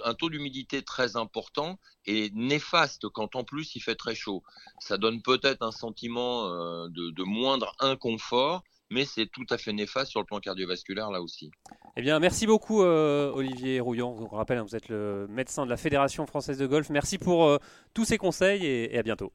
[0.03, 4.43] un taux d'humidité très important est néfaste quand en plus il fait très chaud.
[4.79, 10.11] Ça donne peut-être un sentiment euh, de, moindre inconfort, mais c'est tout à fait néfaste
[10.11, 11.51] sur le plan cardiovasculaire là aussi.
[11.97, 14.13] Eh bien, merci beaucoup euh, Olivier Rouillon.
[14.13, 16.89] Vous rappelle, hein, vous êtes le médecin de la Fédération française de golf.
[16.89, 17.59] Merci pour
[17.93, 19.33] tous ces conseils et à bientôt.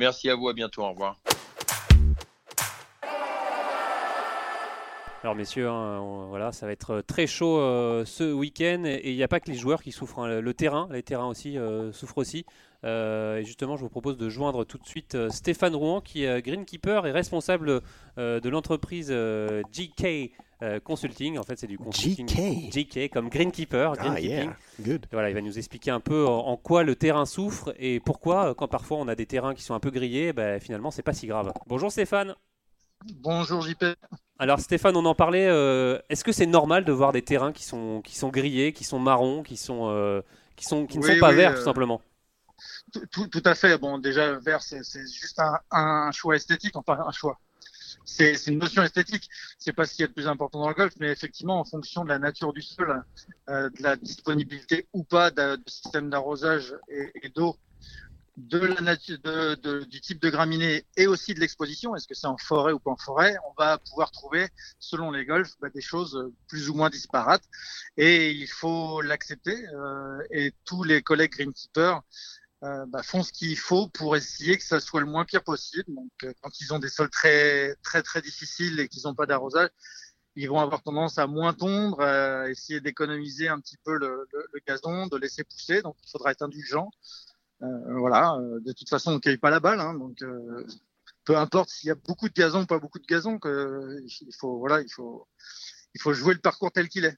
[0.00, 1.18] Merci à vous, à bientôt, au revoir.
[5.22, 9.22] Alors messieurs, hein, voilà, ça va être très chaud euh, ce week-end et il n'y
[9.22, 10.40] a pas que les joueurs qui souffrent, hein.
[10.40, 12.46] le terrain, les terrains aussi euh, souffrent aussi.
[12.84, 16.42] Euh, et justement, je vous propose de joindre tout de suite Stéphane Rouen qui est
[16.42, 17.80] greenkeeper et responsable
[18.16, 20.32] de l'entreprise GK
[20.84, 21.38] Consulting.
[21.38, 22.26] En fait, c'est du consulting.
[22.26, 22.70] GK.
[22.70, 23.94] GK comme greenkeeper.
[23.98, 24.54] Ah, yeah.
[24.80, 25.06] Good.
[25.12, 28.68] Voilà, il va nous expliquer un peu en, quoi le terrain souffre et pourquoi, quand
[28.68, 31.26] parfois on a des terrains qui sont un peu grillés, ben, finalement, c'est pas si
[31.26, 31.52] grave.
[31.66, 32.34] Bonjour Stéphane.
[33.22, 33.84] Bonjour JP.
[34.38, 35.46] Alors Stéphane, on en parlait.
[35.46, 38.84] Euh, est-ce que c'est normal de voir des terrains qui sont, qui sont grillés, qui
[38.84, 40.22] sont marrons, qui, sont, euh,
[40.56, 42.00] qui, sont, qui ne sont pas verts tout euh, simplement?
[42.90, 43.78] Tout, à fait.
[43.78, 47.38] Bon, déjà, vert, c'est juste un, choix esthétique, enfin un choix.
[48.04, 49.28] c'est une notion esthétique.
[49.58, 52.04] C'est pas ce qui est le plus important dans le golf, mais effectivement, en fonction
[52.04, 53.02] de la nature du sol,
[53.48, 57.56] euh, de la disponibilité ou pas de, système d'arrosage et, d'eau,
[58.36, 62.26] de la nature, de, du type de graminées et aussi de l'exposition, est-ce que c'est
[62.26, 64.48] en forêt ou pas en forêt, on va pouvoir trouver,
[64.78, 67.44] selon les golfs, bah, des choses plus ou moins disparates.
[67.96, 69.66] Et il faut l'accepter.
[69.74, 72.02] Euh, et tous les collègues greenkeepers
[72.62, 75.94] euh, bah, font ce qu'il faut pour essayer que ça soit le moins pire possible.
[75.94, 79.26] Donc, euh, quand ils ont des sols très très très difficiles et qu'ils n'ont pas
[79.26, 79.70] d'arrosage,
[80.36, 84.60] ils vont avoir tendance à moins tondre, à essayer d'économiser un petit peu le, le,
[84.66, 85.82] gazon, de laisser pousser.
[85.82, 86.90] Donc, il faudra être indulgent.
[87.62, 88.34] Euh, voilà.
[88.36, 90.18] Euh, de toute façon, on ne cueille pas la balle, hein, donc
[91.24, 94.34] peu importe s'il y a beaucoup de gazon ou pas beaucoup de gazon, que, il
[94.38, 95.28] faut voilà, il faut
[95.94, 97.16] il faut jouer le parcours tel qu'il est.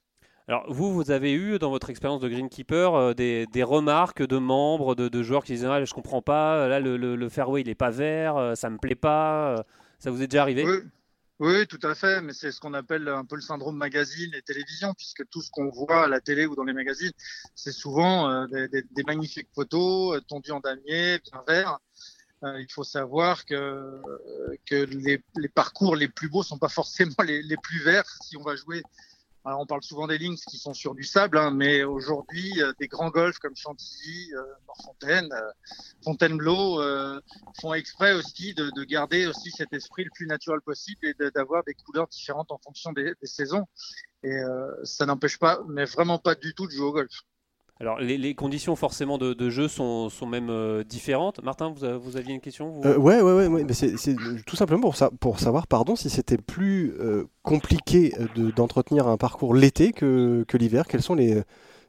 [0.49, 4.93] Alors vous, vous avez eu dans votre expérience de greenkeeper euh, des, remarques de membres,
[4.93, 8.35] de, joueurs qui disaient ah, je comprends pas, là le, fairway il est pas vert,
[8.35, 9.57] euh, ça me plaît pas.
[9.57, 9.63] Euh,
[9.99, 10.65] ça vous est déjà arrivé?
[11.39, 11.65] Oui.
[11.67, 14.93] tout à fait, mais c'est ce qu'on appelle un peu le syndrome magazine et télévision,
[14.95, 17.13] puisque tout ce qu'on voit à la télé ou dans les magazines,
[17.55, 21.79] c'est souvent des, magnifiques photos tondues en damier, bien vert.
[22.43, 24.01] il faut savoir que,
[24.71, 25.21] les,
[25.55, 28.83] parcours les plus beaux sont pas forcément les plus verts si on va jouer
[29.45, 32.87] on parle souvent des links qui sont sur du sable, hein, mais aujourd'hui, euh, des
[32.87, 35.51] grands golfs comme Chantilly, euh, Morfontaine, euh,
[36.03, 36.81] Fontainebleau
[37.59, 41.73] font exprès aussi de, garder aussi cet esprit le plus naturel possible et d'avoir des
[41.73, 43.65] couleurs différentes en fonction des, des saisons.
[44.23, 44.41] Et
[44.83, 47.11] ça n'empêche pas, mais vraiment pas du tout de jouer au golf.
[47.79, 51.43] Alors, les, conditions forcément de, jeu sont, même euh, différentes.
[51.43, 54.95] Martin, vous, aviez une question Oui, euh, ouais, ouais, ouais, Mais c'est tout simplement pour,
[54.95, 58.13] ça, pour savoir, pardon, si c'était plus euh, compliqué
[58.55, 60.85] d'entretenir un parcours l'été que, que l'hiver.
[60.87, 61.41] Quels sont les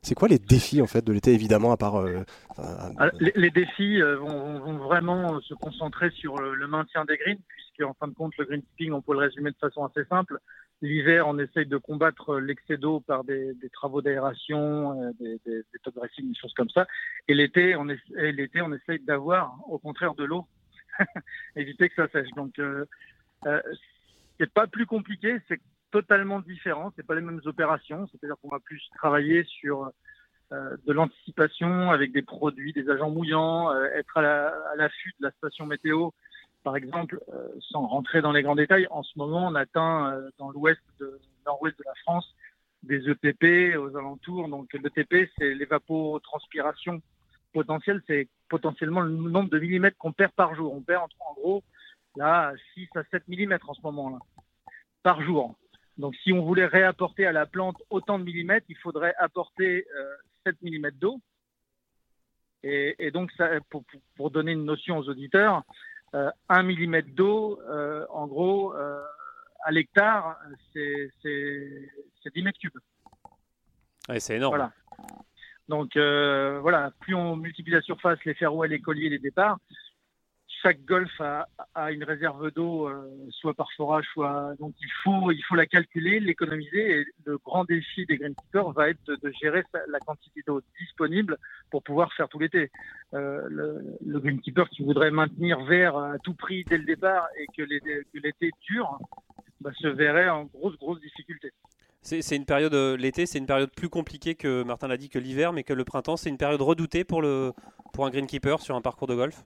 [0.02, 2.04] c'est quoi les défis en fait de l'été évidemment à part
[2.58, 8.08] ah, les, défis vont, vraiment se concentrer sur le maintien des greens puisque en fin
[8.08, 10.40] de compte le green on peut le résumer de façon assez simple
[10.82, 15.78] L'hiver, on essaye de combattre l'excès d'eau par des, travaux d'aération, euh, des, des, des
[15.82, 16.86] top dressing, des choses comme ça.
[17.28, 20.46] Et l'été, on, essaye d'avoir, au contraire, de l'eau,
[21.56, 22.30] éviter que ça sèche.
[22.36, 22.84] Donc, euh,
[23.46, 23.62] euh,
[24.38, 25.60] c'est pas plus compliqué, c'est
[25.90, 26.92] totalement différent.
[26.96, 28.06] C'est pas les mêmes opérations.
[28.08, 29.90] C'est-à-dire qu'on va plus travailler sur
[30.52, 35.66] euh, de l'anticipation avec des produits, des agents mouillants, être à l'affût de la station
[35.66, 36.10] météo
[36.64, 40.30] par exemple, euh, sans rentrer dans les grands détails, en ce moment, on atteint euh,
[40.38, 42.34] dans l'ouest, de, nord-ouest de la France,
[42.82, 44.48] des ETP aux alentours.
[44.48, 47.02] Donc, l'ETP, c'est l'évapotranspiration
[47.52, 50.72] potentielle, c'est potentiellement le nombre de millimètres qu'on perd par jour.
[50.72, 51.62] On perd en gros,
[52.16, 54.18] là, 6 à 7 millimètres en ce moment-là,
[55.02, 55.54] par jour.
[55.98, 59.86] Donc, si on voulait réapporter à la plante autant de millimètres, il faudrait apporter
[60.44, 61.20] 7 euh, millimètres d'eau.
[62.66, 63.30] Et, donc,
[64.16, 65.64] pour, donner une notion aux auditeurs,
[66.14, 69.02] 1 euh, mm d'eau, euh, en gros, euh,
[69.64, 70.38] à l'hectare,
[70.72, 71.10] c'est
[72.34, 72.78] 10 mètres cubes.
[74.18, 74.56] c'est énorme.
[74.56, 74.72] Voilà.
[75.68, 79.58] Donc voilà, plus on multiplie la surface, les fairways, les colliers, les départs,
[80.64, 85.42] chaque golf a, une réserve d'eau, euh, soit par forage, soit donc il faut il
[85.46, 87.00] faut la calculer, l'économiser.
[87.00, 91.36] Et le grand défi des greenkeepers va être de, gérer la quantité d'eau disponible
[91.70, 92.70] pour pouvoir faire tout l'été.
[93.12, 97.62] Euh, le, greenkeeper qui voudrait maintenir vert à tout prix dès le départ et que
[97.62, 98.98] l'été dure,
[99.60, 101.52] bah, se verrait en grosse grosse difficulté.
[102.00, 105.18] C'est une période, euh, l'été, c'est une période plus compliquée que Martin l'a dit que
[105.18, 107.52] l'hiver, mais que le printemps, c'est une période redoutée pour, le,
[107.94, 109.42] pour un greenkeeper sur un parcours de golf?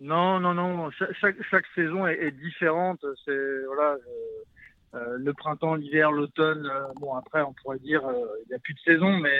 [0.00, 0.90] Non, non, non.
[0.90, 3.04] Chaque, saison est, différente.
[3.24, 6.66] C'est voilà, euh, euh, le printemps, l'hiver, l'automne.
[6.66, 8.02] Euh, bon, après, on pourrait dire
[8.44, 9.38] il n'y a plus de saison, mais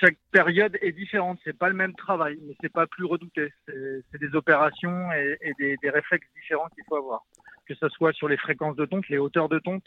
[0.00, 1.38] chaque période est différente.
[1.44, 3.52] C'est pas le même travail, mais c'est pas plus redouté.
[3.66, 7.22] C'est des opérations et, des, des, réflexes différents qu'il faut avoir.
[7.66, 9.86] Que ce soit sur les fréquences de tonte, les hauteurs de tonte,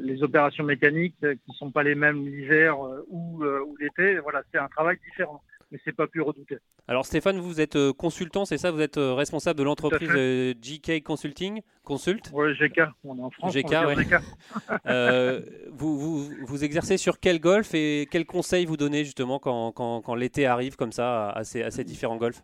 [0.00, 4.18] les opérations mécaniques qui sont pas les mêmes l'hiver ou, ou l'été.
[4.18, 6.58] Voilà, c'est un travail différent mais c'est pas plus redouté.
[6.86, 8.70] Alors Stéphane, vous êtes euh, consultant, c'est ça?
[8.70, 11.60] Vous êtes euh, responsable de l'entreprise euh, GK Consulting?
[11.84, 12.30] Consult?
[12.32, 13.54] Oui, GK, on est en France.
[13.54, 13.74] GK,
[15.70, 20.00] vous, vous, vous, exercez sur quel golf et quels conseils vous donnez justement quand, quand,
[20.02, 22.42] quand l'été arrive comme ça à ces, à ces différents golfs?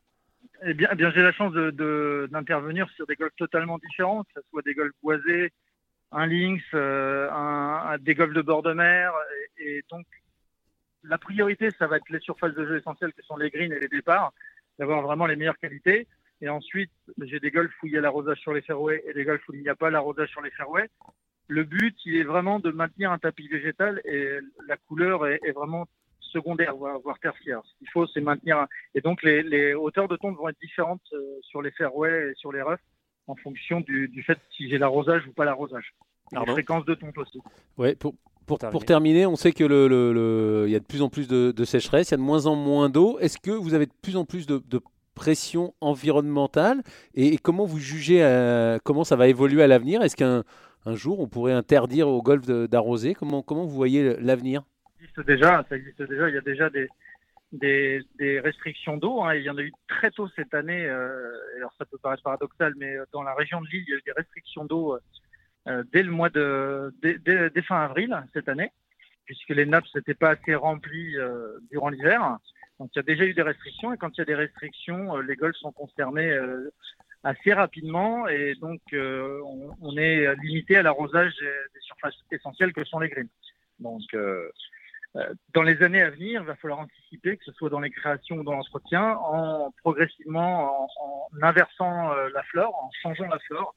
[0.67, 4.31] Eh bien, eh bien j'ai la chance d'intervenir de, sur des golfs totalement différents, que
[4.37, 5.53] ce soit des golfs boisés,
[6.13, 9.13] un links, un, des golfs de bord de mer,
[9.59, 10.07] et, et donc
[11.05, 13.81] la priorité, ça va être les surfaces de jeu essentielles que sont les greens et
[13.81, 14.33] les départs,
[14.79, 16.07] d'avoir vraiment les meilleures qualités.
[16.41, 16.91] Et ensuite,
[17.23, 19.55] j'ai des golfs où il y a l'arrosage sur les fairways et des golfs où
[19.55, 20.89] il n'y a pas l'arrosage sur les fairways.
[21.47, 25.87] Le but, il est vraiment de maintenir un tapis végétal et la couleur est, vraiment
[26.21, 27.61] secondaire, voire, tertiaire.
[27.65, 28.67] Ce qu'il faut, c'est maintenir.
[28.95, 32.51] Et donc, les, hauteurs de tonte vont être différentes euh, sur les fairways et sur
[32.51, 32.77] les roughs
[33.27, 35.95] en fonction du, fait si j'ai l'arrosage ou pas l'arrosage.
[36.33, 37.41] La fréquence de tonte aussi.
[37.77, 38.15] Ouais, pour,
[38.47, 39.27] pour, pour, terminer.
[39.27, 42.15] on sait que le, le, y a de plus en plus de, sécheresse, il y
[42.15, 43.19] a de moins en moins d'eau.
[43.19, 44.61] Est-ce que vous avez de plus en plus de,
[45.15, 46.83] pression environnementale
[47.15, 50.03] et, comment vous jugez euh, comment ça va évoluer à l'avenir?
[50.03, 50.43] Est-ce qu'un
[50.87, 53.15] un jour on pourrait interdire au golf d'arroser?
[53.15, 54.65] Comment, comment vous voyez l'avenir?
[54.99, 56.29] Ça existe déjà, ça existe déjà.
[56.29, 56.89] Il y a déjà des,
[57.53, 59.23] des, restrictions d'eau.
[59.23, 59.35] Hein.
[59.35, 60.85] Il y en a eu très tôt cette année.
[60.87, 63.99] Euh, alors ça peut paraître paradoxal, mais dans la région de Lille, il y a
[63.99, 65.01] eu des restrictions d'eau euh,
[65.67, 68.71] dès le mois de dès, fin avril cette année,
[69.25, 72.39] puisque les nappes n'étaient pas assez remplies euh, durant l'hiver.
[72.79, 75.17] Donc il y a déjà eu des restrictions et quand il y a des restrictions,
[75.17, 76.37] euh, les golfs sont concernés
[77.23, 83.09] assez rapidement et donc on, est limité à l'arrosage des, surfaces essentielles que sont les
[83.09, 83.29] greens.
[83.79, 84.03] Donc
[85.55, 88.39] dans les années à venir, il va falloir anticiper, que ce soit dans les créations
[88.39, 90.89] ou dans l'entretien, en progressivement en,
[91.33, 93.75] en inversant la flore, en changeant la flore,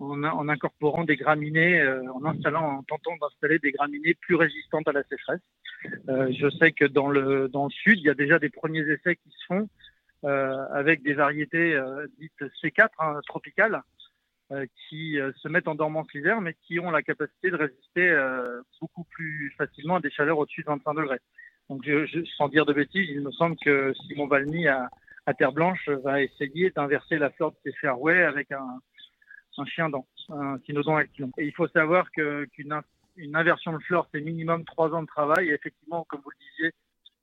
[0.00, 4.92] en, incorporant des graminées, euh, en installant, en tentant d'installer des graminées plus résistantes à
[4.92, 5.40] la sécheresse.
[6.08, 8.80] Euh, je sais que dans le dans le sud, il y a déjà des premiers
[8.80, 9.68] essais qui se font
[10.24, 11.78] euh, avec des variétés
[12.18, 13.82] dites C4 hein, tropicales
[14.88, 18.12] qui se mettent en dormance l'hiver, mais qui ont la capacité de résister
[18.80, 21.20] beaucoup plus facilement à des chaleurs au-dessus de 25 degrés.
[21.68, 24.90] Donc, je, sans dire de bêtises, il me semble que Simon Valmy à,
[25.26, 28.80] à Terre Blanche va essayer d'inverser la flore de ses fairways avec un,
[29.58, 31.30] un chien dent, un cynodon activant.
[31.38, 32.80] Et il faut savoir qu'une
[33.16, 35.48] une inversion de flore, c'est minimum trois ans de travail.
[35.48, 36.72] Et effectivement, comme vous le disiez,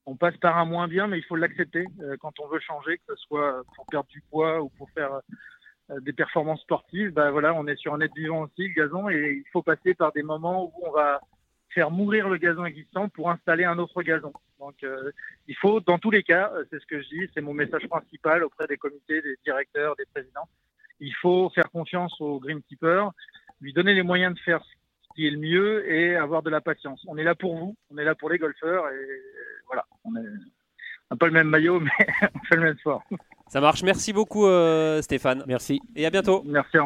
[0.06, 2.98] on passe par un moins bien, mais il faut l'accepter euh, quand on veut changer,
[2.98, 5.20] que ce soit pour perdre du poids ou pour faire
[5.92, 7.12] euh, des performances sportives.
[7.12, 9.94] Bah voilà, on est sur un être vivant aussi, le gazon, et il faut passer
[9.94, 11.20] par des moments où on va
[11.72, 14.32] faire mourir le gazon existant pour installer un autre gazon.
[14.60, 15.12] Donc, euh,
[15.48, 18.44] il faut, dans tous les cas, c'est ce que je dis, c'est mon message principal
[18.44, 20.48] auprès des comités, des directeurs, des présidents,
[21.00, 23.12] il faut faire confiance au greenkeeper,
[23.62, 26.62] lui donner les moyens de faire ce qui est le mieux et avoir de la
[26.62, 27.04] patience.
[27.08, 29.22] On est là pour vous, on est là pour les golfeurs et
[29.68, 33.04] voilà, on n'a pas le même maillot, mais on fait le même sport.
[33.48, 33.84] Ça marche.
[33.84, 35.44] Merci beaucoup, euh, Stéphane.
[35.48, 35.80] Merci.
[35.96, 36.44] Et à bientôt.
[36.46, 36.72] Merci.